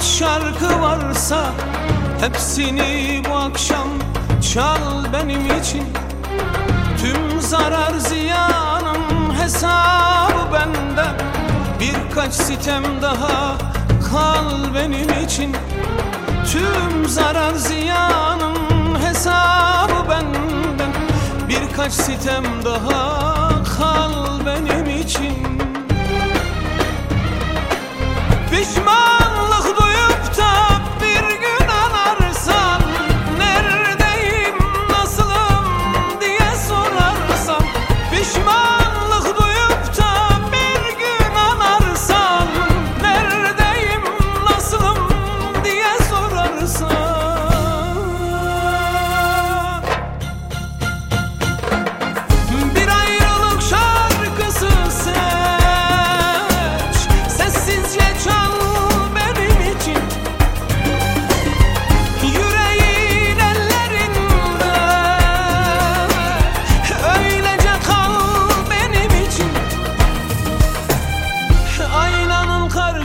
Kaç 0.00 0.08
şarkı 0.08 0.80
varsa 0.82 1.44
Hepsini 2.20 3.22
bu 3.30 3.36
akşam 3.36 3.88
çal 4.54 5.12
benim 5.12 5.60
için. 5.60 5.84
Tüm 7.00 7.40
zarar 7.40 7.94
ziyanın 7.98 9.34
hesabı 9.42 10.52
bende. 10.52 11.06
Birkaç 11.80 12.32
sitem 12.32 12.82
daha 13.02 13.56
kal 14.12 14.74
benim 14.74 15.24
için. 15.24 15.56
Tüm 16.52 17.08
zarar 17.08 17.54
ziyanın 17.54 18.56
hesabı 19.02 20.10
benden 20.10 20.92
Birkaç 21.48 21.92
sitem 21.92 22.44
daha 22.64 23.49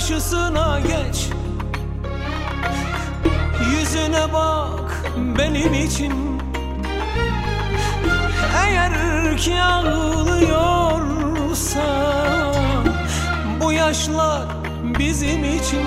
karşısına 0.07 0.79
geç. 0.79 1.29
Yüzüne 3.71 4.33
bak 4.33 5.03
benim 5.37 5.73
için. 5.73 6.13
Eğer 8.65 9.37
ki 9.37 9.61
ağlıyorsan 9.61 10.65
Bu 13.61 13.71
yaşlar 13.71 14.47
bizim 14.99 15.43
için 15.43 15.85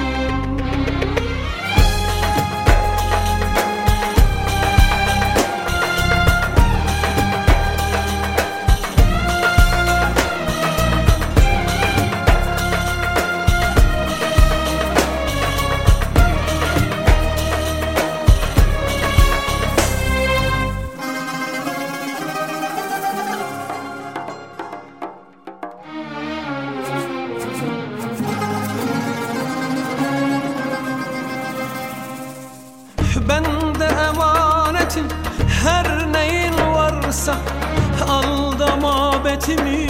Ben 33.29 33.45
de 33.81 33.85
emanetin 33.85 35.07
her 35.65 36.13
neyin 36.13 36.55
varsa 36.75 37.35
Al 38.09 38.59
da 38.59 38.77
mabetimi 38.77 39.87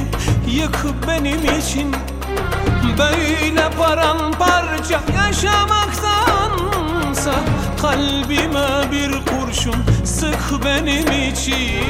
yık 0.46 0.84
benim 1.08 1.58
için. 1.58 1.94
Böyle 2.98 3.70
paramparça 3.78 5.00
yaşamaktansa 5.16 7.34
Kalbime 7.82 8.90
bir 8.92 9.12
kurşun 9.26 9.76
sık 10.04 10.64
benim 10.64 11.30
için. 11.32 11.84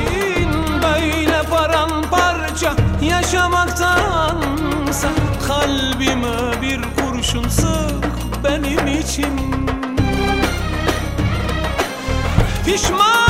Böyle 0.83 1.43
paramparça 1.51 2.73
yaşamaktansa 3.03 5.09
Kalbime 5.49 6.63
bir 6.63 6.81
kurşun 6.97 7.49
sık 7.49 8.05
benim 8.45 8.87
için 8.87 9.59
Pişmanlık 12.69 13.28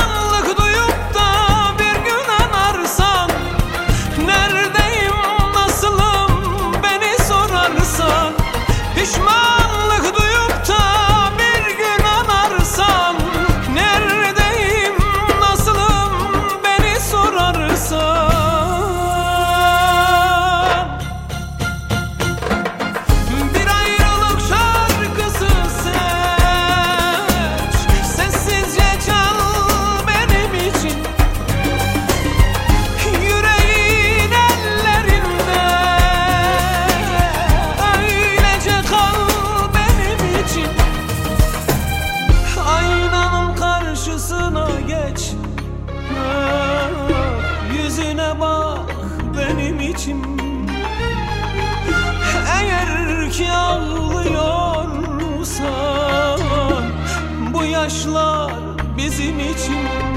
Bak 48.39 48.95
benim 49.37 49.79
için 49.79 50.23
eğer 52.61 53.31
ki 53.31 53.51
ağlıyorsan 53.51 54.79
Bu 57.53 57.63
yaşlar 57.65 58.53
bizim 58.97 59.39
için 59.39 60.08